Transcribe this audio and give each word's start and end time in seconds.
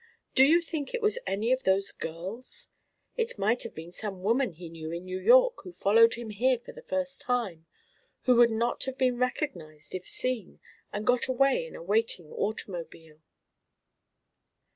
Do 0.33 0.43
you 0.43 0.61
think 0.61 0.95
it 0.95 1.01
was 1.03 1.19
any 1.27 1.51
of 1.51 1.61
those 1.61 1.91
girls? 1.91 2.69
It 3.17 3.37
might 3.37 3.61
have 3.61 3.75
been 3.75 3.91
some 3.91 4.23
woman 4.23 4.53
he 4.53 4.67
knew 4.67 4.91
in 4.91 5.05
New 5.05 5.19
York 5.19 5.61
who 5.61 5.71
followed 5.71 6.15
him 6.15 6.31
here 6.31 6.57
for 6.57 6.71
the 6.71 6.81
first 6.81 7.21
time 7.21 7.67
who 8.23 8.35
would 8.37 8.49
not 8.49 8.85
have 8.85 8.97
been 8.97 9.19
recognised 9.19 9.93
if 9.93 10.09
seen, 10.09 10.59
and 10.91 11.05
got 11.05 11.27
away 11.27 11.67
in 11.67 11.75
a 11.75 11.83
waiting 11.83 12.31
automobile." 12.33 13.21